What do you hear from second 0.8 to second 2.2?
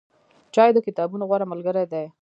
کتابونو غوره ملګری دی.